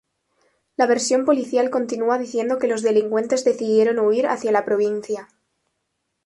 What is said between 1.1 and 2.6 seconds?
policial continúa diciendo